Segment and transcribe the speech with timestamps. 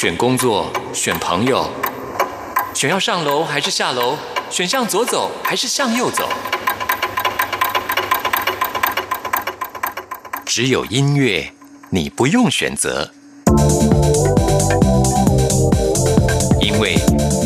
[0.00, 1.68] 选工作，选朋友，
[2.72, 4.16] 选要上楼还是下楼，
[4.48, 6.28] 选向左走还是向右走。
[10.46, 11.52] 只有音乐，
[11.90, 13.10] 你不用选择，
[16.60, 16.94] 因为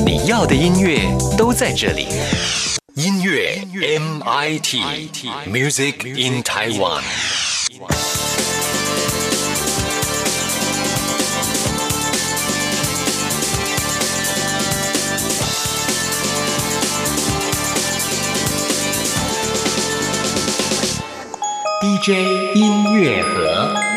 [0.04, 1.08] 你要的音乐
[1.38, 2.06] 都在这里。
[2.96, 4.76] 音乐 MIT
[5.46, 7.00] Music in Taiwan。
[22.02, 23.91] J 音乐盒。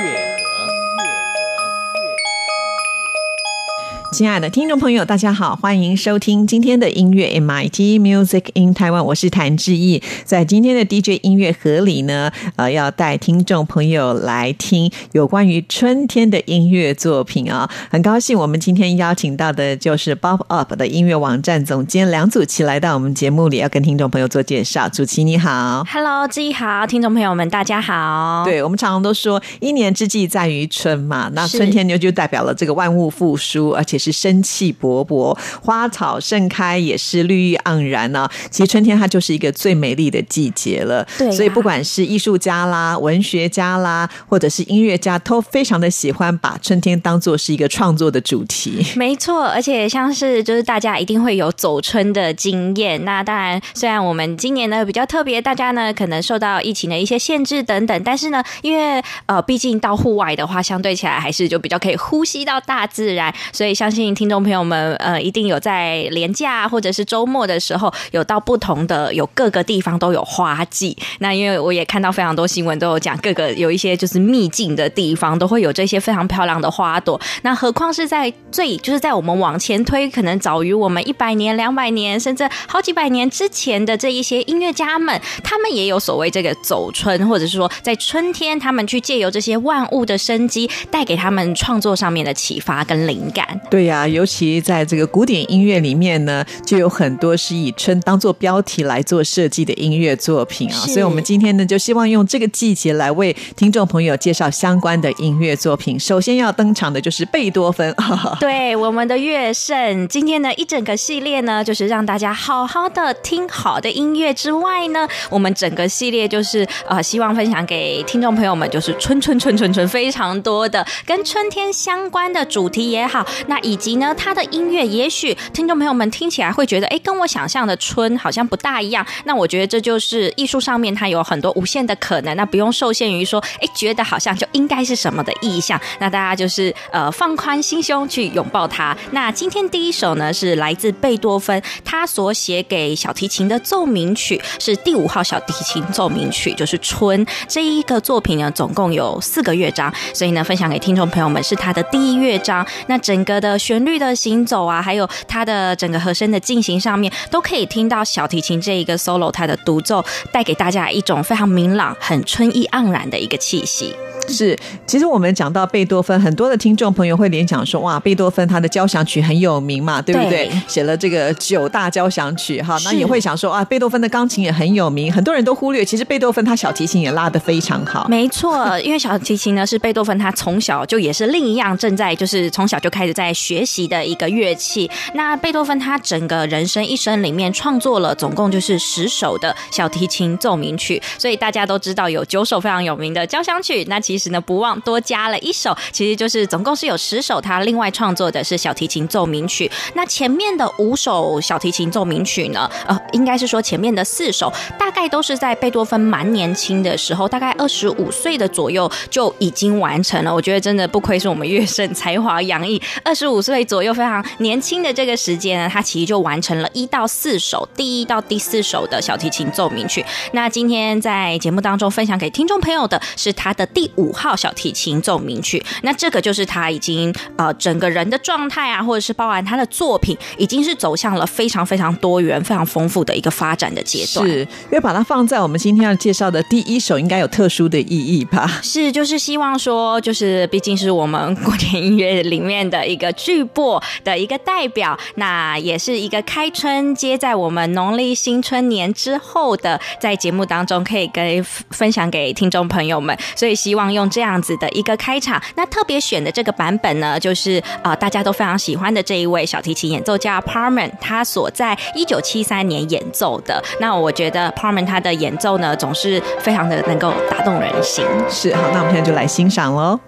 [4.15, 10.01] 亲爱的听众朋友，大家好，欢迎收听今天的音乐 MIT Music in Taiwan，我是谭志毅。
[10.23, 17.69] 在今天的 DJ 音乐盒里呢，呃，要带听众朋友来听有关于春天的音乐作品啊。
[17.89, 24.87] 很高兴我们今天邀请到的就是 Bob Up 的音乐网站总监梁祖琪来到我们节目里，要跟听众朋友做介绍。
[24.87, 28.45] 祖琪你好，Hello，志毅好，听众朋友们大家好。
[28.45, 38.27] 对我们常常都说一年之计在于春嘛，那春天就就代表了这个万物复苏，而且是生气勃勃，花草盛开，也是绿意盎然呢。
[38.49, 41.05] 其实春天它就是一个最美丽的季节了。
[41.17, 48.85] 对，所以不管是艺术家啦、文学家啦，或者是音乐家，都非常的喜欢把春天当做是一个创作的主题。
[48.95, 53.03] 没错，而且像是就是大家一定会有走春的经验。
[53.05, 70.95] 那当然，虽然我们今年呢比较特别，大家呢可能受到疫情的一些限制等等，但是呢，因为呃，毕竟到户外的话，相对起来还是就比较可以呼吸到大自然，所以相信信听众朋友们呃，一定有在连假或者是周末的时候，有到不同的有各个地方都有花季。
[71.19, 77.19] 那因为我也看到非常多新闻都有讲，各个有一些就是秘境的地方都会有这些非常漂亮的花朵。
[77.43, 93.59] 那何况是在最就是在我们往前推，可能早于我们一百年、两百年，甚至好几百年之前的这一些音乐家们，他们也有所谓这个走春，或者是说在春天，他们去借由这些万物的生机，带给他们创作上面的启发跟灵感。
[93.69, 100.75] 对呀，尤其在这个古典音乐里面呢，就有很多是以春当做标题来做设计的音乐作品啊。
[100.87, 105.99] 所以，我们今天呢，就希望用这个季节来为听众朋友介绍相关的音乐作品。
[105.99, 107.95] 首先要登场的就是贝多芬，
[108.39, 110.07] 对我们的乐圣。
[110.07, 129.05] 今天呢，一整个系列呢，就是让大家好好的听好的音乐之外呢，我们整个系列就是呃，希望分享给听众朋友们，就是春春春春春非常多的跟春天相关的主题也好，那以以及呢，他的音乐也许听众朋友们听起来会觉得，哎，跟我想象的春好像不大一样。
[129.25, 135.77] 那我觉得这就是艺术上面它有很多无限的可能，那不用受限于说，哎，觉得好像就应该是什么的意象。
[135.99, 138.95] 那大家就是呃放宽心胸去拥抱它。
[139.11, 152.65] 那今天第一首呢是来自贝多芬，他所写给小提琴的奏鸣曲是第五号小提琴奏鸣曲，就是春这一个作品呢，总共有四个乐章，所以呢分享给听众朋友们是他的第一乐章。
[152.87, 163.95] 那整个的旋律的行走啊，还有它的整个和声的进行上面，都可以听到小提琴这一个 solo 它的独奏带给大家一种非常明朗、很春意盎然的一个气息。
[164.27, 170.49] 是，其实我们讲到贝多芬，很多的听众朋友会联想说，哇，贝多芬他的交响曲很有名嘛，对不对？
[170.67, 178.07] 写了这个九大交响曲，哈，那也会想说，啊，贝多芬的钢琴也很有名，很多人都忽略，其实贝多芬他小提琴也拉得非常好。
[178.09, 184.89] 没错，因为小提琴呢是贝多芬他从小就也是另一样正在就是从小就开始在学学习的一个乐器。
[185.13, 199.71] 那贝多芬他整个人生一生里面创作了总共就是十首的小提琴奏鸣曲，所以大家都知道有九首非常有名的交响曲，那其实呢不忘多加了一首，其实就是总共是有十首，他另外创作的是小提琴奏鸣曲。
[199.93, 210.33] 那前面的五首小提琴奏鸣曲呢，呃，应该是说前面的四首大概都是在贝多芬蛮年轻的时候，大概二十五岁的左右就已经完成了。
[210.33, 220.03] 我觉得真的不愧是我们乐圣才华洋溢，二十五岁左右非常年轻的这个时间呢，他其实就完成了一到四首，第一到第四首的小提琴奏鸣曲。
[220.31, 225.63] 那今天在节目当中分享给听众朋友的是他的第五号小提琴奏鸣曲。
[225.83, 234.27] 那这个就是他已经呃整个人的状态啊，或者是包含他的作品，已经是走向了非常非常多元、非常丰富的一个发展的阶段。
[234.27, 238.59] 是，因为把它放在我们今天要介绍的第一首，应该有特殊的意义吧？
[238.63, 253.17] 是，就是希望说，就是毕竟是我们古典音乐里面的一个巨擘的一个代表，那也是一个开春接在我们农历新春年之后的，在节目当中可以跟分享给听众朋友们。
[253.35, 255.41] 所以希望用这样子的一个开场。
[255.55, 263.59] 那特别选的这个版本呢，就是啊大家都非常喜欢的这一位小提琴演奏家 Parman，他所在一九七三年演奏的。
[263.79, 268.05] 那我觉得 Parman 他的演奏呢，总是非常的能够打动人心。
[268.29, 269.99] 是好，那我们现在就来欣赏喽。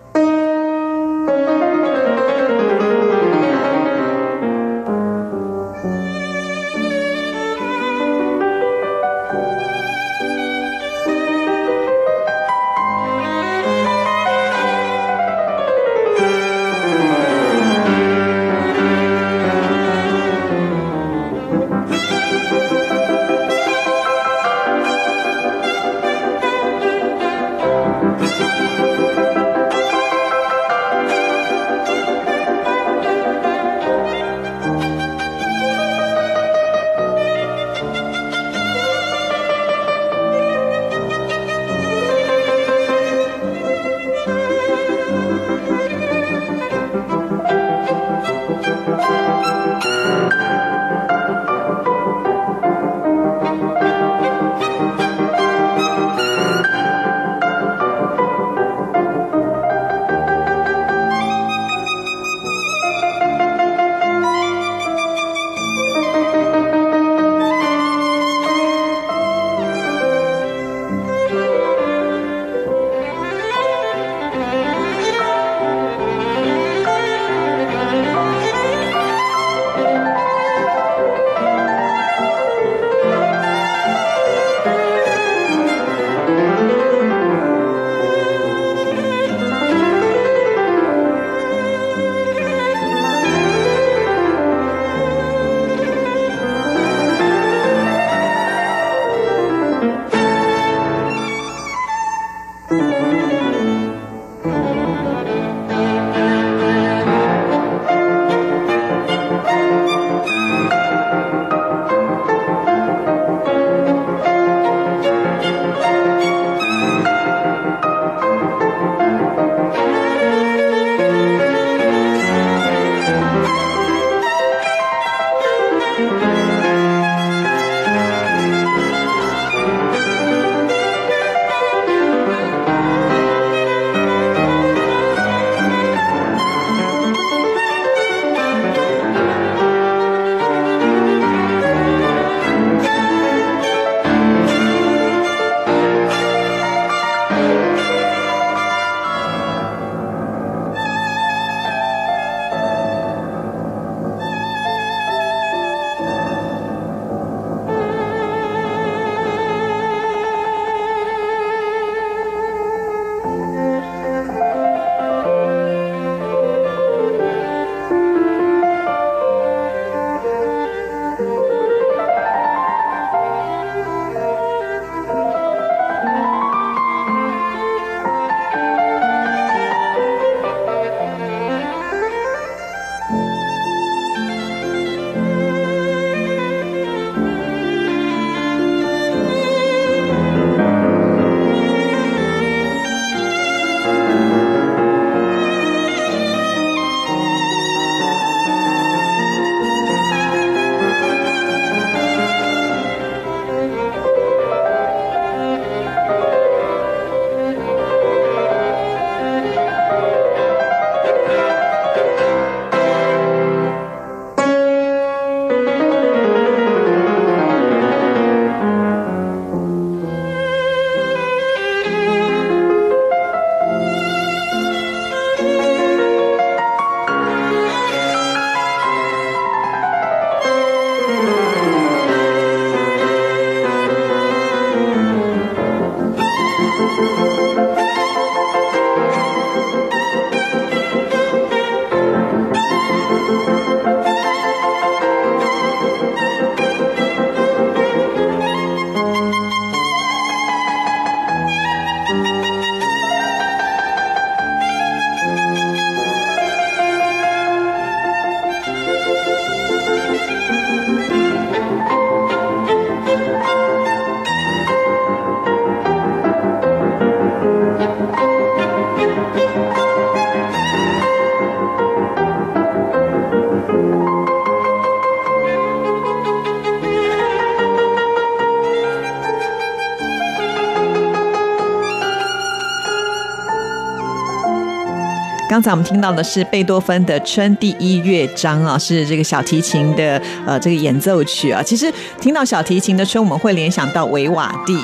[285.50, 291.64] 刚才我们听到的是贝多芬的《春》第一乐章啊，是这个小提琴的呃这个演奏曲啊。
[291.64, 294.76] 其实听到小提琴的《春》，我们会联想到维瓦蒂。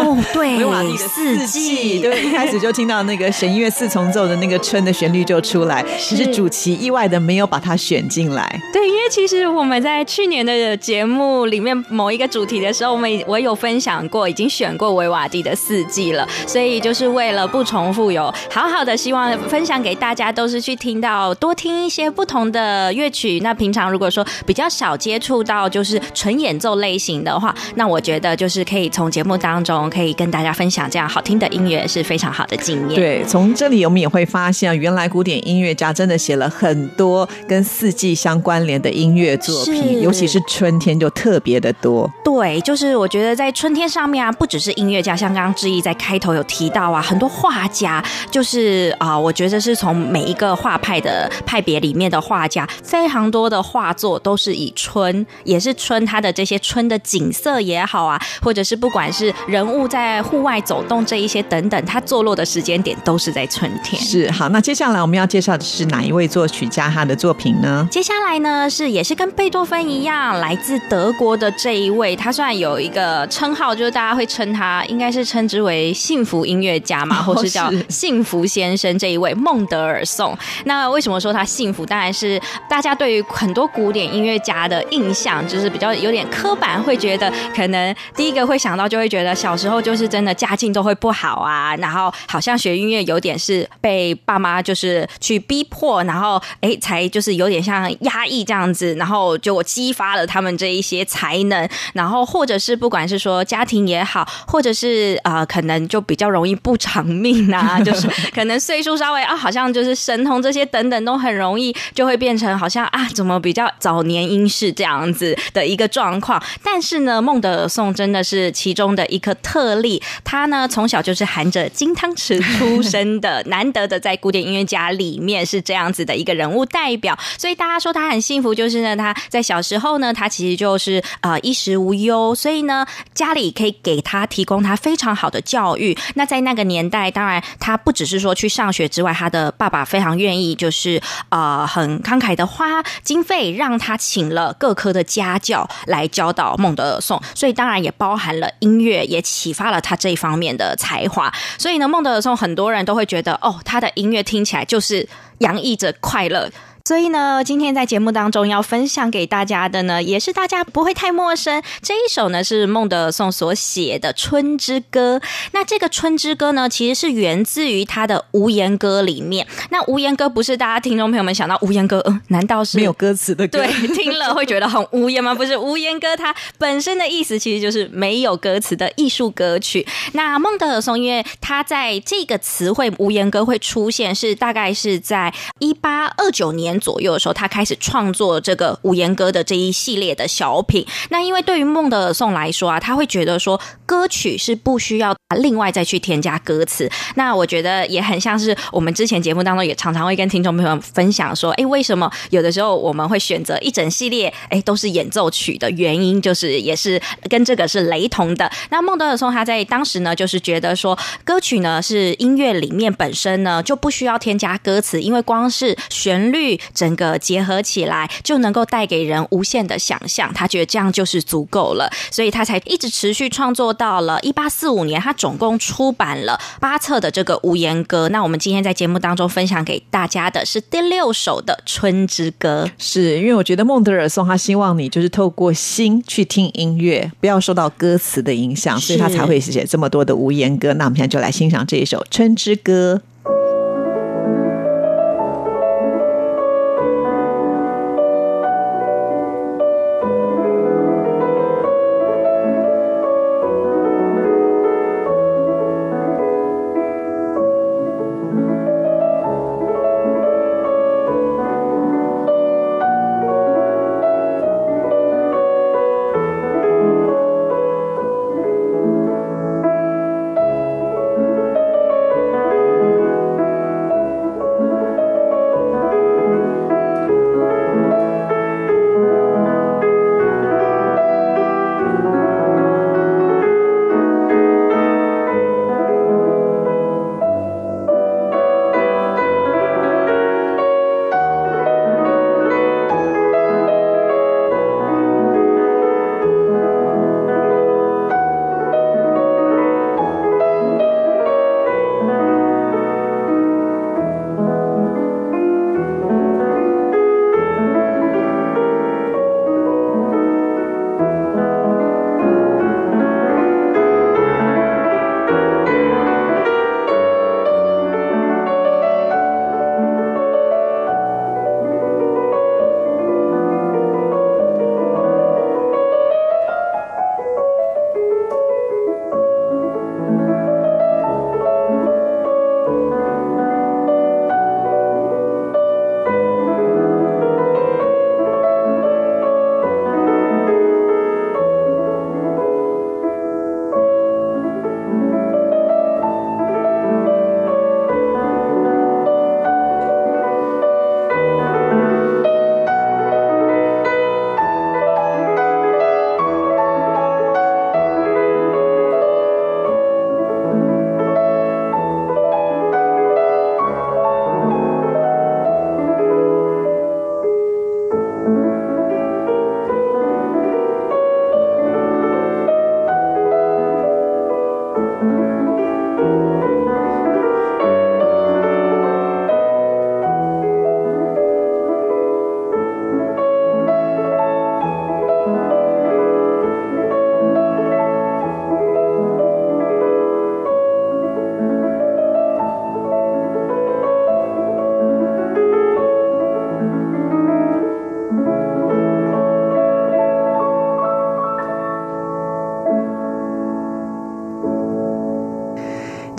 [0.00, 5.84] 哦， 对，维瓦蒂的四季，对，一开始就听到那个弦乐四重奏的那个《春》的旋律就出来。
[6.00, 8.60] 其实主题意外的没有把它选进来。
[8.72, 16.28] 对，因为其实我们在去年的节目里面某一个主题的时候，我们我有分享过，已经选过维瓦蒂的四季了。
[16.48, 23.38] 所以就是为了不重复，有好好的希望分享给大家，都是去听到多听一些不同的乐曲。
[23.40, 32.94] 那平常如果说比较少接触到就是纯演奏类型的话，那我觉得就是可以从节目当中可以跟大家分享这样好听的音乐是非常好的经验。
[32.94, 42.10] 对，从这里我们也会发现，原来古典音乐家真的写了很多跟四季相关联的音乐作品，尤其是春天就特别的多。
[42.24, 64.00] 对，就是我觉得在春天上面啊，不只是音乐家，像刚刚志毅在开头有提到啊，很多画家，就是啊，我觉得是从每一个画派的派别里面的画家，非常多的画作都是以春，也是春，它的这些春的景色也好啊，或者是不管是人物在户外走动这一些等等，它坐落的时间点都是在春天。
[64.00, 67.86] 是好，那接下来我们要介绍的是哪一位作曲家他的作品呢？
[67.90, 80.36] 接下来呢是也是跟贝多芬一样，来自德国的这一位，他虽然有一个称号，就是大家会称他应该是称之为幸福音乐家嘛，或是叫幸福先生这一位孟德尔颂。
[80.64, 81.84] 那为什么说他幸福？
[81.86, 116.42] 当然是大家对于很多古典音乐家的印象，就是比较有点刻板，会觉得可能第一个会想到就会觉得小时候就是真的家境都会不好啊，然后好像学音乐有点是被爸妈就是去逼迫，然后哎才就是有点像压抑这样子，然后就激发了他们这一些才能，然后或者是不管是说家庭也好，或者是呃可能就比较容易不长命啊，就是 可能岁数稍微啊好像就是神童这些等等都很容易就会变成好像啊怎么比较早年因事这样子的一个状况。
[116.62, 135.96] 但是呢，孟德尔颂真的是其中的一个特例，他呢从小就是含着金汤匙出生的，难得的在古典音乐家里面是这样子的一个人物代表，所以大家说他很幸福，就是呢他在小时候呢他其实就是呃衣食无忧，所以呢家里可以给他提供他非常好的教育。
[136.14, 140.98] 那在那个年代，当然他不只是说去上学之外，他的爸爸非常愿意就是
[141.28, 151.30] 呃很慷慨的花经费让他请了各科的家教来教导孟德尔颂，所以当然也包含了音乐，也启发了他这一方面的才华。
[151.58, 155.06] 所以呢，孟德尔颂很多人都会觉得哦，他的音乐听起来就是
[155.40, 156.50] 洋溢着快乐。
[156.84, 161.62] 所以呢，今天在节目当中要分享给大家的呢，也是大家不会太陌生。
[161.82, 165.18] 这一首呢是孟德尔颂所写的《春之歌》。
[165.52, 169.46] 那这个《春之歌》呢，其实是源自于他的《无言歌》里面。
[169.70, 173.58] 那《无言歌》不是大家听众朋友们想到《无言歌》，嗯，难道是没有歌词的歌？
[173.58, 175.34] 对，听了会觉得很无言吗？
[175.34, 179.86] 不是，《无言歌》它本身的意思其实就是没有歌词的艺术歌曲。
[180.14, 186.69] 那孟德尔颂，因为他在这个词汇“无言歌”会出现，是大概是在一八二九年。
[186.78, 190.86] 左右的时候，他开始创作这个五言歌的这一系列的小品。
[191.08, 196.88] 那因为对于孟德尔颂来说啊，他会觉得说歌曲是不需要另外再去添加歌词。
[197.14, 208.50] 那我觉得也很像是我们之前节目当中也常常会跟听众朋友分享说，哎，为什么有的时候我们会选择一整系列，哎，都是演奏曲的原因，就是也是跟这个是雷同的。
[208.70, 216.59] 那孟德尔颂他在当时呢，就是觉得说歌曲呢是音乐里面本身呢就不需要添加歌词，因为光是旋律。
[216.74, 228.08] 整个结合起来就能够带给人无限的想象，他觉得这样就是足够了，所以他才一直持续创作到了一八四五年，他总共出版了八册的这个无言歌。
[228.08, 240.72] 那我们今天在节目当中分享给大家的是第六首的《春之歌》，是因为我觉得孟德尔颂他希望你就是透过心去听音乐，不要受到歌词的影响，所以他才会写这么多的无言歌。
[240.74, 243.00] 那我们现在就来欣赏这一首《春之歌》。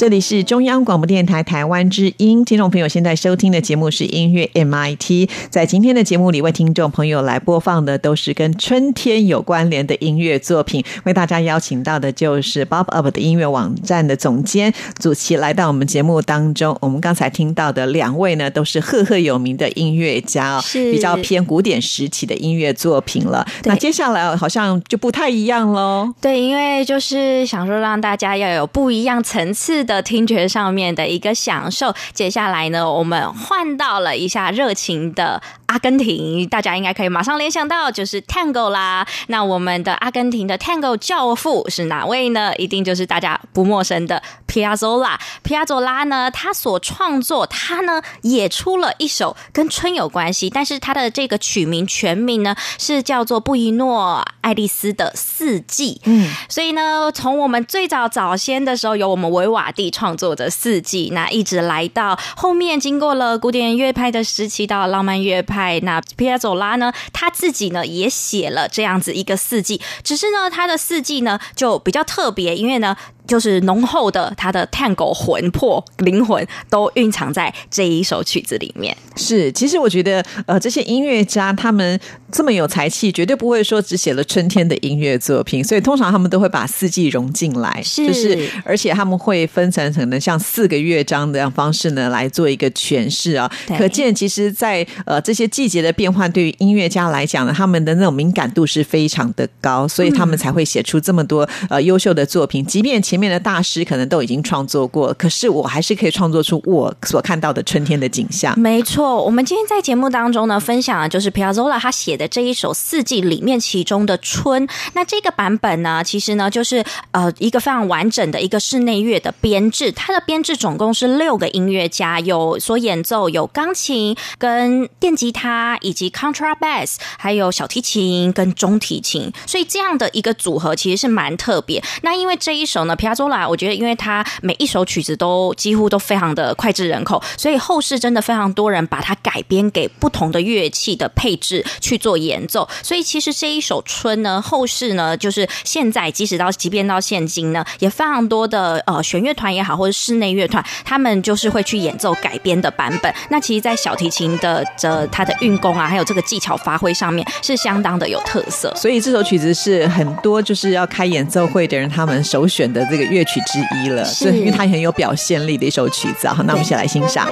[0.01, 5.29] 这里是中央广播电台台湾之音，听众朋友现在收听的节目是音乐 MIT。
[5.51, 10.83] 在今天的节目里，为听众朋友来播放的都是跟春天有关联的音乐作品。
[11.03, 16.75] 为大家邀请到的就是 Bob Up 的音乐网站的总监祖奇来到我们节目当中。
[16.81, 23.45] 我们刚才听到的两位呢，都是赫赫有名的音乐家哦，是比较偏古典时期的音乐作品了。
[23.65, 26.11] 那接下来好像就不太一样喽。
[26.19, 31.91] 对，因为就是想说让大家要有不一样层次的听觉上面的一个享受。
[32.13, 39.07] 接下来呢，我们换到了一下热情的阿根廷，大家应该可以马上联想到就是 Tango 啦。
[39.27, 42.53] 那我们的阿根廷的 Tango 教父是哪位呢？
[42.57, 45.15] 一定就是大家不陌生的 Piazzolla。
[45.43, 56.01] Piazzolla 呢，他所创作，他呢也出了一首跟春有关系，但是他的这个曲名全名呢是叫做布宜诺爱丽丝的四季。
[56.03, 72.95] 嗯，所以呢，从我们最早早先的时候，有我们维瓦蒂创作的四季，那一直来到后面，经过了古典乐派的时期，到浪漫乐派，那皮亚佐拉呢，他自己呢也写了这样子一个四季，只是呢，他的四季呢就比较特别，因为呢。
[73.31, 78.95] 就是浓厚的他的探狗魂魄灵魂都蕴藏在这一首曲子里面。
[79.15, 81.97] 是，其实我觉得，呃，这些音乐家他们
[82.29, 93.49] 这么有才气，绝对不会说只写了春天的音乐作品，所以通常他们都会把四季融进来，是就是而且他们会分成可能像四个乐章的样方式呢来做一个诠释啊。
[93.77, 102.65] 可见，其实在，呃这些季节的变换，对于音乐家来讲呢，他们的那种敏感度是非常的高，所以他们才会写出这么多呃优秀的作品。
[102.65, 108.59] 即便前面的大师可能都已经创作过，可是我还是可以创作出我所看到的春天的景象。
[108.59, 114.67] 没错，我们今天在节目当中呢，分享的就是 Piazzola 他写的这一首《四季》里面其中的《春》。
[114.93, 119.91] 那这个版本呢，其实呢就是呃一个非常完整的一个室内乐的编制。
[119.91, 129.31] 它的编制总共是六个音乐家，有所演奏有钢琴、跟电吉他，以及 contrabass，还有小提琴跟中提琴。
[129.45, 131.83] 所以这样的一个组合其实是蛮特别。
[132.01, 142.69] 那因为这一首呢巴州啦我觉得因为它每一首曲子都几乎都非常的脍炙人口，所以后世真的非常多人把它改编给不同的乐器的配置去做演奏。
[142.81, 153.13] 所以其实这一首《春》呢，后世呢，就是现在即使到即便到现今呢，也非常多的呃弦乐团也好，或者室内乐团，他们就是会去演奏改编的版本。
[153.29, 158.73] 那其实，在小提琴的这它的运功啊，还有这个技巧发挥上面，是相当的有特色。
[158.77, 166.33] 所以这首曲子是很多就是要开演奏会的人他们首选的这个乐曲之一了，是对，因为它很有表现力的一首曲子啊。
[166.33, 167.27] 好，那我们一起来欣赏。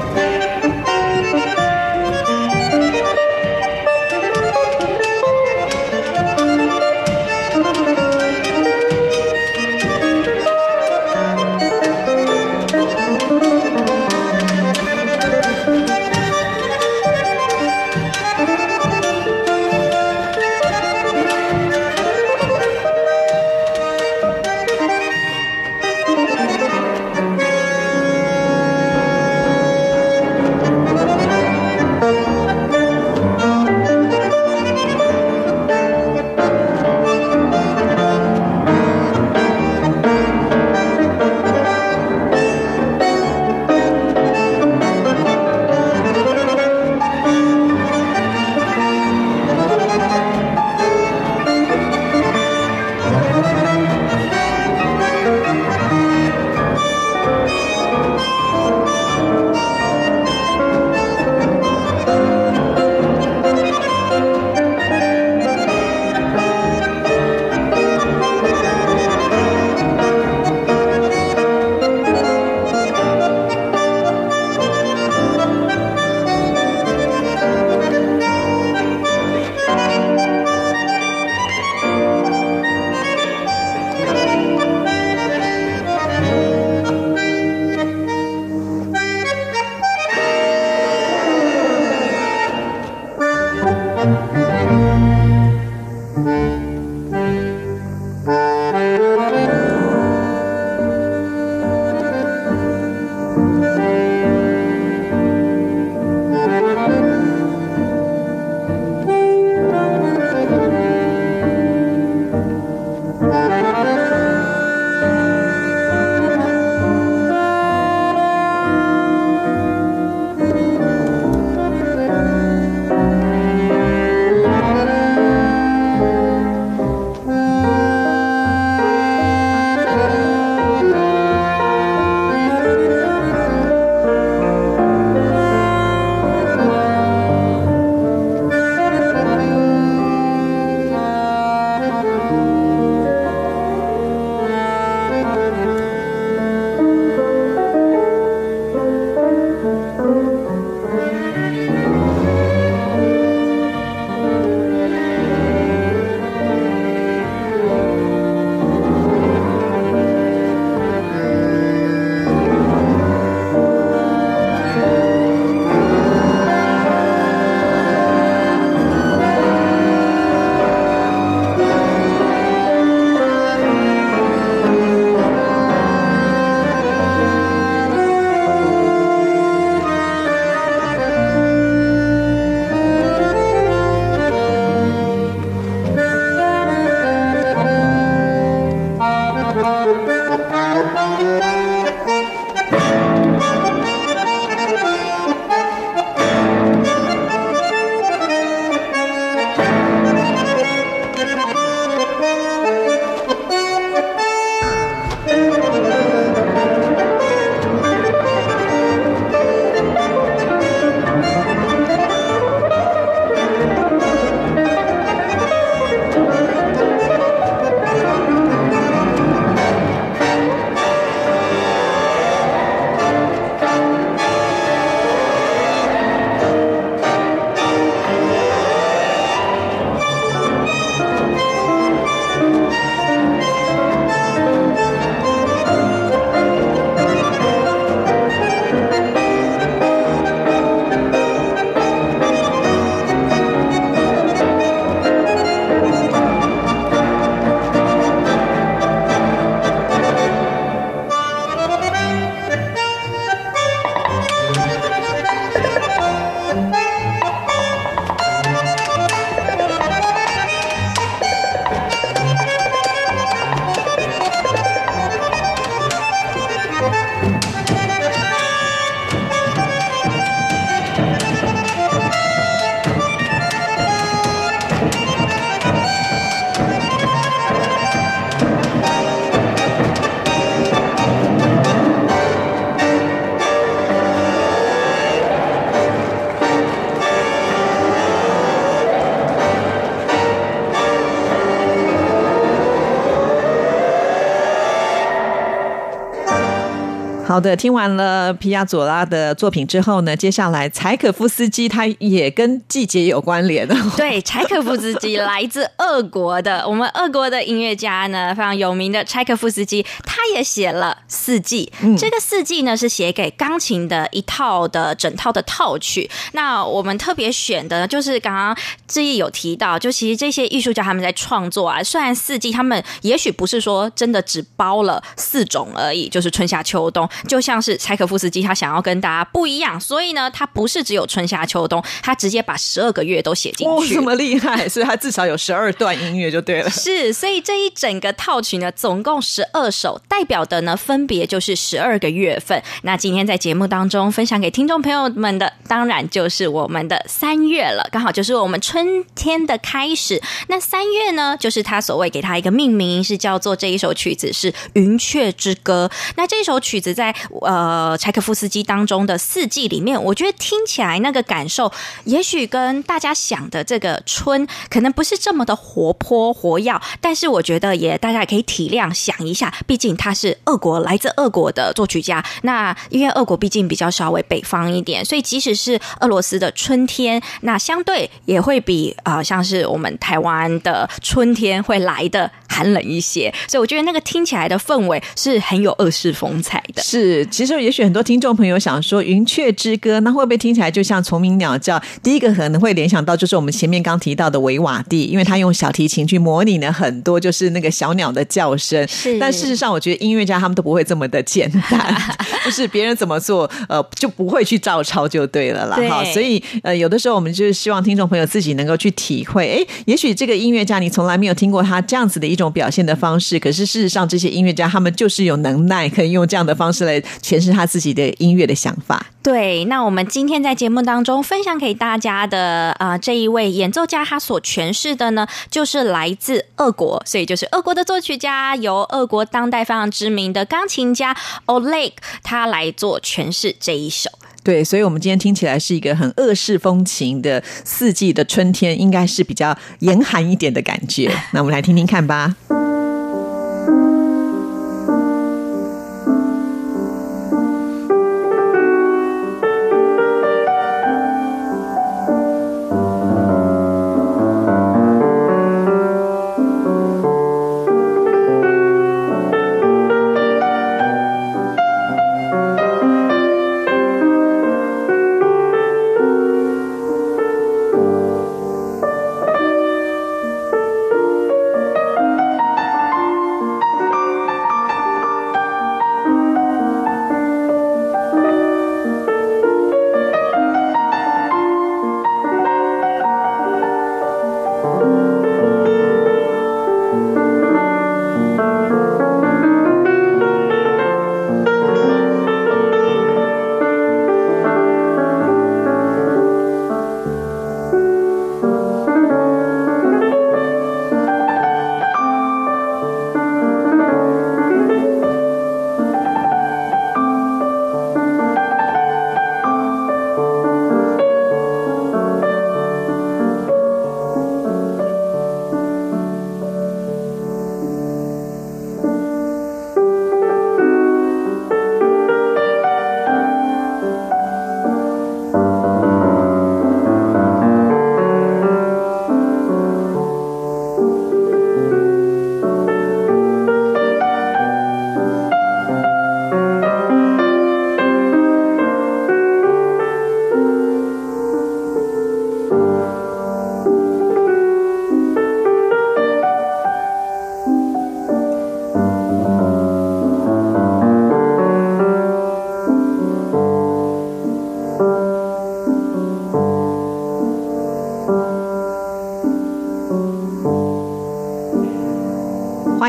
[297.39, 303.73] 好的，听完了皮亚佐拉的作品之后呢，接下来柴可夫斯基他也跟季节有关联的。
[303.95, 309.85] 对，柴可夫斯基来自俄国的，我们俄国的音乐家呢，非常有名的柴可夫斯基，
[310.19, 311.71] 他也写了《四季》。
[311.97, 316.09] 这个《四季》呢是写给钢琴的一套的整套的套曲。
[316.33, 327.09] 那我们特别选的，就是刚刚志毅有提到，就其实这些艺术家他们在创作啊，虽然《四季》他们也许不是说真的只包了四种而已，就是春夏秋冬。
[327.27, 336.69] 就像是柴可夫斯基，他想要跟大家不一样，所以呢，他不是只有春夏秋冬，他直接把十二个月都写进去， 这么厉害，所以他至少有十二段音乐就对了。
[336.69, 342.61] 是，所以这一整个套曲呢，总共十二首，代表的呢，分别就是十二个月份。
[342.81, 350.21] 那今天在节目当中分享给听众朋友们的，当然就是我们的三月了，刚好就是我们春天的开始。
[350.47, 355.89] 那三月呢，就是他所谓给他一个命名，是叫做这一首曲子是《云雀之歌》。
[356.17, 361.71] 那这首曲子在呃，柴可夫斯基当中的四季里面，我觉得听起来那个感受，
[362.05, 386.81] 也许跟大家想的这个春可能不是这么的活泼活跃，但是我觉得也大家也可以体谅想一下，毕竟他是俄国来自俄国的作曲家，那因为俄国毕竟比较稍微北方一点，所以即使是俄罗斯的春天，那相对也会比啊像是我们台湾的春天会来的寒冷一些，所以我觉得那个听起来的氛围是很有俄式风采的。
[386.81, 391.81] 是，其实也许很多听众朋友想说《云雀之歌》，那会不会听起来就像虫鸣鸟叫？
[392.01, 398.87] 第一个可能会联想到就是我们前面刚提到的维瓦蒂，因为他用小提琴去模拟了很多就是那个小鸟的叫声。
[398.87, 401.95] 是，但事实上，我觉得音乐家他们都不会这么的简单，
[402.43, 405.77] 就是别人怎么做，呃，就不会去照抄就对了啦。
[405.87, 409.59] 哈，所以呃，有的时候我们就是希望听众朋友自己能够去体会。
[409.59, 416.79] 哎，也许这个音乐家你从来没有听过他这样子的一种表现的方式，可是事实上这些音乐家他们就是有能耐可以用这样的方式。
[416.89, 419.05] 来诠释他自己的音乐的想法。
[419.21, 431.15] 对，那我们今天在节目当中分享给大家的啊，这一位演奏家他所诠释的呢，就是来自俄国，所以就是俄国的作曲家，由俄国当代非常知名的钢琴家
[431.45, 434.09] Oleg 他来做诠释这一首。
[434.43, 441.11] 对，所以我们今天听起来是一个很恶式风情的四季的春天，应该是比较严寒一点的感觉。
[441.33, 442.35] 那我们来听听看吧。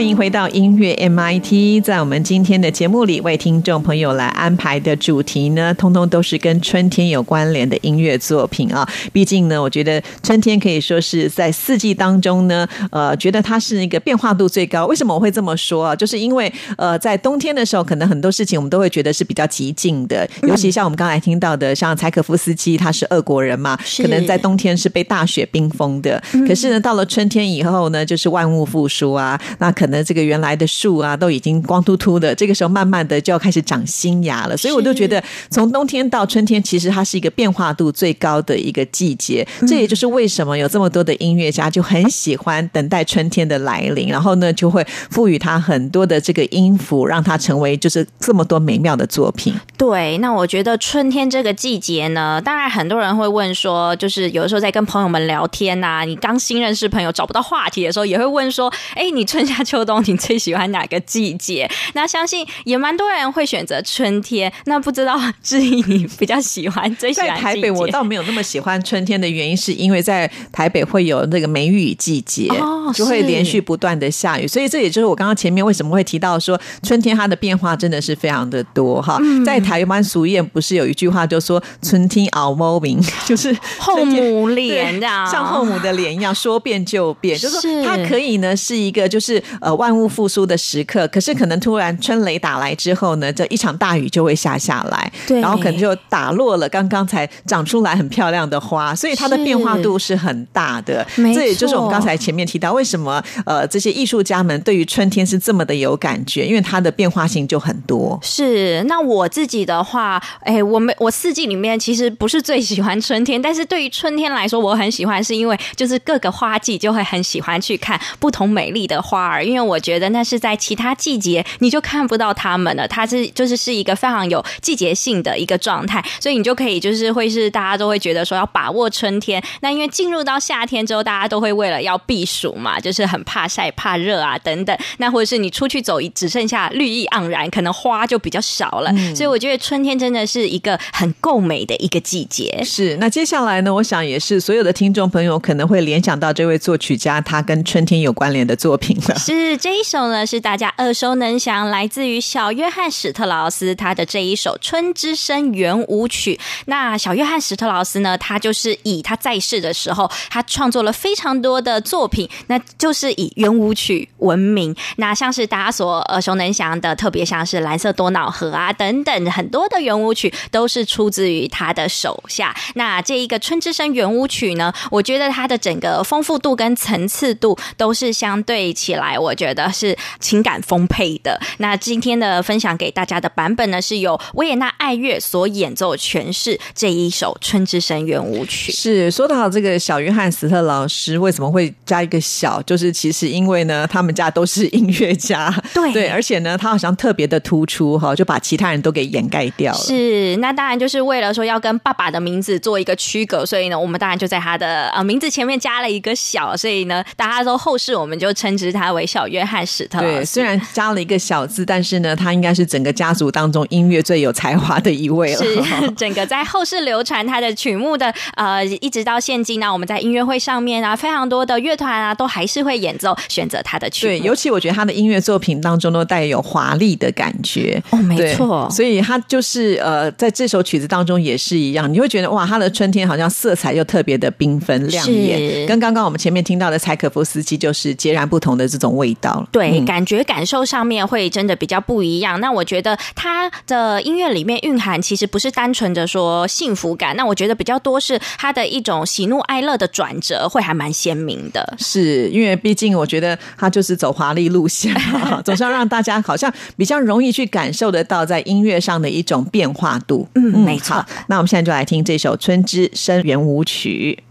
[0.01, 8.88] 欢迎回到音乐 MIT，在我们今天的节目里，为听众朋友来安排的主题呢，通通都是跟春天有关联的音乐作品啊。
[9.12, 14.87] 毕竟呢，我觉得春天可以说是在四季当中呢，呃，觉得它是一个变化度最高。
[14.87, 15.94] 为什么我会这么说啊？
[15.94, 26.22] 就是因为呃，在冬天的时候，可能很多事情我们都会觉得是比较极静的，尤其像我们刚才听到的，像柴可夫斯基，他是俄国人嘛，可能在冬天是被大雪冰封的。
[26.48, 29.90] 可是呢，到了春天以后呢，就是万物复苏啊，那可。
[29.90, 34.57] 能这个原来的树啊都已经光秃秃的，这个时候慢慢的就要开始长新芽了。
[34.57, 39.47] 所以我就觉得，从冬天到春天，其实它是一个变化度最高的一个季节。
[39.66, 49.55] 这也就是为什么有这么多的音乐家就很喜欢等待春天的来临，然后呢，就会赋予它很多的这个音符，让它成为就是这么多美妙的作品。
[49.77, 61.71] 对，那我觉得春天这个季节呢，当然很多人会问说，就是有的时候在跟朋友们聊天呐，你刚新认识朋友找不到话题的时候，也会问说，哎，你春夏秋冬你最喜欢哪个季节？
[61.95, 64.53] 那相信也蛮多人会选择春天。
[64.67, 72.49] 那不知道志毅你 比较喜欢最喜欢在台北，我倒没有那么喜欢春天的原因，是因为在台北会有那个梅雨季节，
[72.95, 79.19] 就会连续不断的下雨，所以这也就是我刚刚前面为什么会提到说春天它的变化真的是非常的多哈。
[79.45, 101.07] 在台湾俗谚不是有一句话就说春天熬猫名， 就是后母脸这样，像后母的脸一样说变就变，就是说它可以呢是一个就是呃万物复苏的时刻，可是可能突然春雷打来之后呢，这一场大雨就会下下来，对，然后可能就打落了刚刚才长出来很漂亮的花，所以它的变化度是很大的。
[101.16, 108.18] 这也就是我们刚才前面提到为什么呃这些艺术家们对于春天是这么的有感觉，因为它的变化性就很多。
[108.23, 129.43] 是，那我自己的话，哎，我们我四季里面其实不是最喜欢春天，但是对于春天来说，我很喜欢，是因为就是各个花季就会很喜欢去看不同美丽的花儿，因为我觉得那是在其他季节你就看不到它们了，它是就是是一个非常有季节性的一个状态，所以你就可以就是会是大家都会觉得说要把握春天。
[129.61, 134.77] 那因为进入到夏天之后，大家都会为了要避暑嘛，就是很怕晒、怕热啊等等。
[134.97, 138.91] 那或者是你出去走，只剩下绿意盎然，可能花就比较少了。
[139.15, 142.63] 所以我觉得春天真的是一个很够美的一个季节。
[142.65, 149.19] 是，那接下来呢，我想也是所有的听众朋友可能会联想到这位作曲家他跟春天有关联的作品了。
[149.19, 156.35] 是这一首呢，是大家耳熟能详，来自于小约翰史特劳斯他的这一首《春之声圆舞曲》。
[156.66, 164.74] 那小约翰史特劳斯呢，他就是以他在世的时候，他创作了非常多的作品，那就是以圆舞曲闻名。
[164.96, 172.55] 那像是大家所耳熟能详的，特别像是《蓝色多瑙河》啊等等，很多的圆舞曲都是出自于他的手下。
[172.74, 181.40] 那这一个《春之声圆舞曲》呢，我觉得它的整个丰富度跟层次度都是相对起来，我觉得是情感丰沛的。
[181.59, 188.73] 那今天的分享给大家的版本呢，是由维也纳爱乐所演奏诠释这一首《春之声圆舞曲》。
[188.75, 199.79] 是说到这个小约翰斯特老师为什么会加一个小，就是其实因为呢，他们家都是音乐家， 对对，而且呢，他好像特别的突出哈，就把其他人都给掩盖掉了。
[199.79, 210.01] 是，那当然就是为了说要跟爸爸的名字做一个区隔，所以呢，我们当然就在他的呃名字前面加了一个小，所以呢，大家都后世我们就称之他为小约翰史特。
[210.01, 215.42] 对，虽然加了一个小字，但是呢，他应该是整个家族当中音乐最有才华的一位了。
[215.42, 224.07] 是， 整个在后世流传他的曲目的呃，一直到现今呢，我们在音乐会上面啊，非常多的乐团啊，都还是会演奏选择他的曲。
[224.07, 227.83] 对，尤其我觉得他的音乐作品当中都带有华丽的感觉。
[227.90, 239.46] 哦，没错，所以他就是呃，在这首曲子当中也是一样，你会觉得哇，他的春天好像色彩又特别的缤纷亮眼，跟刚刚我们前面听到的柴可夫斯基就是截然不同的这种味道。
[239.51, 242.40] 对，感觉感受上面会真的比较不一样。
[242.40, 251.75] 那我觉得他的音乐里面蕴含其实不是单纯的说幸福感，那我觉得比较多是他的一种喜怒哀乐的转折会还蛮鲜明的。
[251.79, 254.95] 是因为毕竟我觉得他就是走华丽路线，
[255.45, 260.29] 总是要让大家好像比较容易去感受得到在音乐上的一种变化度。
[260.35, 261.05] 嗯，没错。
[261.29, 264.23] 那我们现在就来听这首《春之声圆舞曲》。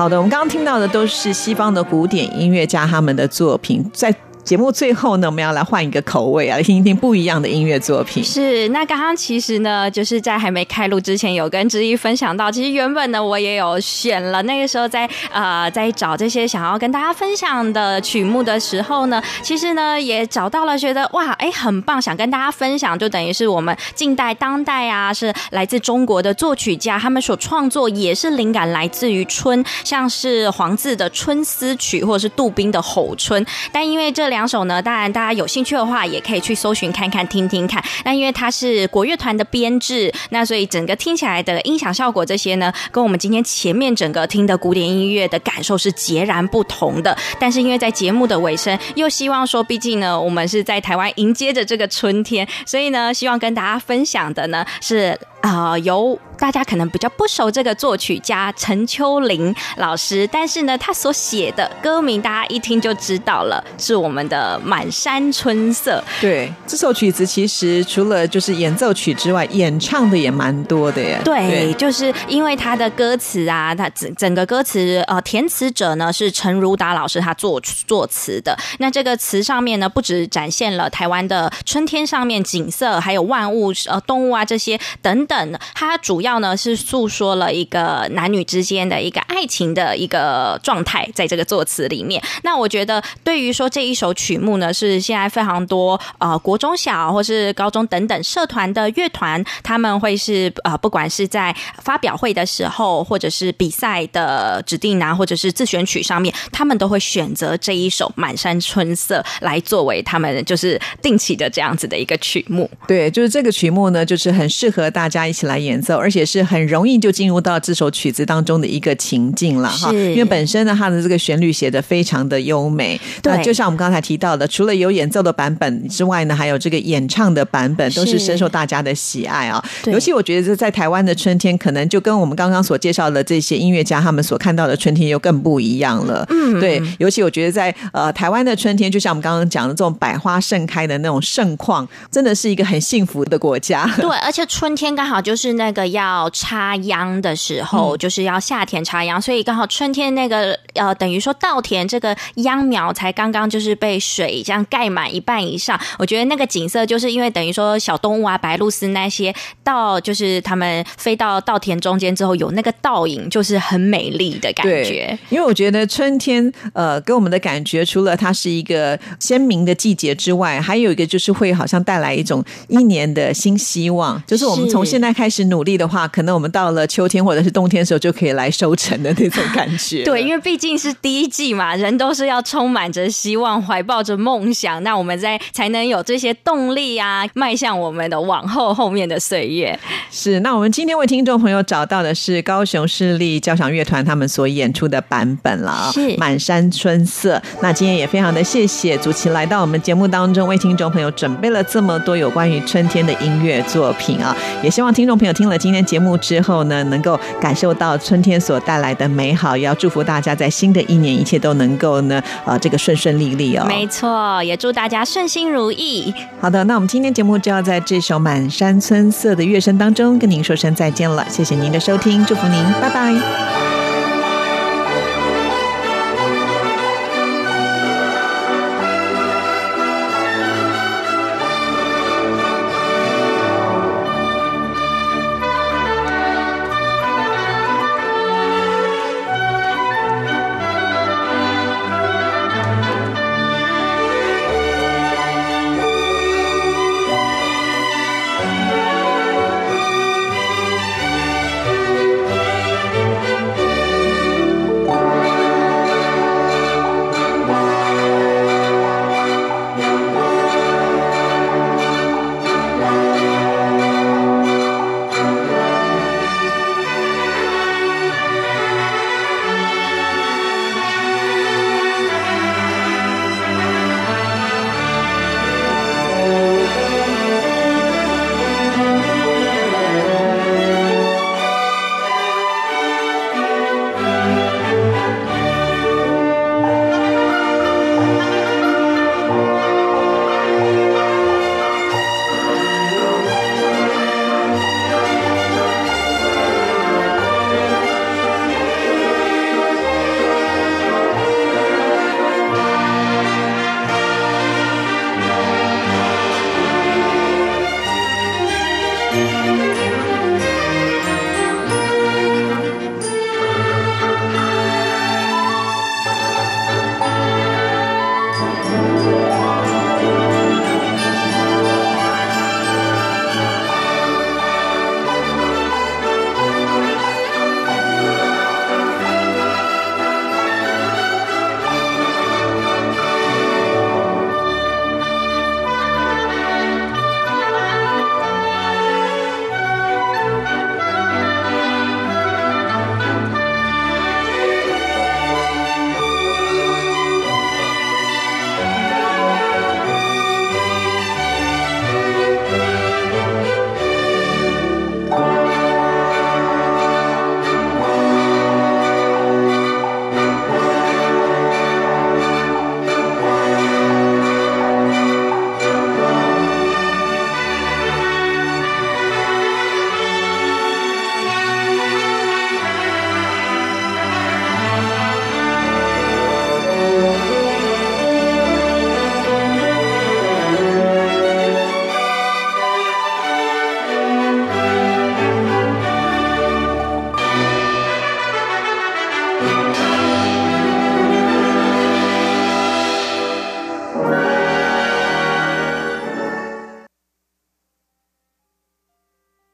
[0.00, 4.10] 好的，我们刚刚听到的都是西方的古典音乐家他们的作品，在。
[4.50, 8.24] 节目最后呢，我们要来换一个口味啊，听一听不一样的音乐作品。
[8.24, 14.42] 是，那刚刚其实呢，就是在还没开录之前，有跟之一分享到，其实原本呢，我也有选了。
[14.42, 33.40] 那个时候在呃，在找这些想要跟大家分享的曲目的时候呢，其实呢，也找到了，觉得哇，哎，很棒，想跟大家分享，就等于是我们近代、当代啊，是来自中国的作曲家，他们所创作也是灵感来自于春，像是黄自的《春思曲》或者是杜宾的《吼春》，
[33.70, 37.84] 但因为这两两首呢，当然大家有兴趣的话，也可以去搜寻看看、听听看。
[38.06, 47.14] 那因为它是国乐团的编制，那所以整个听起来的音响效果这些呢，跟我们今天前面整个听的古典音乐的感受是截然不同的。
[47.38, 55.18] 但是因为在节目的尾声，又希望说，毕竟呢，我们是在台湾迎接着这个春天，所以呢，希望跟大家分享的呢是。
[55.40, 66.02] 啊，由大家可能比较不熟这个作曲家陈秋玲老师，但是呢，他所写的歌名大家一听就知道了，是我们的《满山春色》。
[66.20, 71.20] 对，这首曲子其实除了就是演奏曲之外，演唱的也蛮多的耶。
[71.24, 78.56] 对，就是因为他的歌词啊，他整整个歌词呃，填词者呢是陈如达老师他作作词的。
[78.78, 85.26] 那这个词上面呢，不止展现了台湾的春天上面景色，还有万物呃动物啊这些等。
[85.30, 92.20] 等，它主要呢是诉说了一个男女之间的一个爱情的一个状态，在这个作词里面。
[92.42, 112.68] 那我觉得，对于说这一首曲目呢，是现在非常多呃国中小或是高中等等社团的乐团，他们会是呃不管是在发表会的时候，或者是比赛的指定啊，或者是自选曲上面，他们都会选择这一首《满山春色》来作为他们就是定期的这样子的一个曲目。
[112.88, 115.19] 对，就是这个曲目呢，就是很适合大家。
[115.26, 119.92] 一起来演奏，而且是很容易就进入到这首曲子当中的一个情境了哈。
[119.92, 122.98] 因为本身呢，它的这个旋律写的非常的优美。
[123.22, 129.62] 对，就像我们刚才提到的，除了有演奏的版本之外呢，还有这个演唱的版本，都是深受大家的喜爱啊。
[129.86, 136.24] 尤其我觉得在台湾的春天，可能就跟我们刚刚所介绍的这些音乐家他们所看到的春天又更不一样了。
[136.30, 136.80] 嗯，对。
[136.98, 143.86] 尤其我觉得在呃台湾的春天，就像我们刚刚讲的这种百花盛开的那种盛况，真的是一个很幸福的国家。
[144.00, 145.09] 对，而且春天刚。
[145.10, 155.78] 好，就是那个要插秧的时候，就是要夏天插秧，所以刚好春天那个呃，等于说稻田这个秧苗才刚刚就是被水这样盖满一半以上。
[155.98, 159.34] 我觉得那个景色，就是因为等于说小动物啊，白鹭鸶那些
[159.64, 165.18] 到就是他们飞到稻田中间之后，有那个倒影，就是很美丽的感觉。
[165.28, 180.04] 因为我觉得春天呃，给我们的感觉，除了它是一个鲜明的季节之外，还有一个就是会好像带来一种一年的新希望，就是我们从现现在开始努力的话，可能我们到了秋天或者是冬天的时候就可以来收成的那种感觉。
[180.04, 189.78] 对，因为毕竟是第一季嘛，人都是要充满着希望，怀抱着梦想，那我们在才能有这些动力啊，迈向我们的往后后面的岁月。
[190.10, 197.38] 是，那我们今天为听众朋友找到的是高雄市立交响乐团他们所演出的版本了啊，是《满山春色》。
[197.62, 205.00] 那今天也非常的谢谢祖奇来到我们节目当中，为听众朋友准备了这么多有关于春天的音乐作品啊，也希望。
[205.00, 213.64] 听众朋友听了今天节目之后呢，能够感受到春天所带来的美好，也要祝福大家在新的一年一切都能够呢，呃，这个顺顺利利哦。
[213.66, 216.12] 没错，也祝大家顺心如意。
[216.40, 223.79] 好的，那我们今天节目就要在这首满山春色的乐声当中跟您说声再见了，谢谢您的收听，祝福您，拜拜。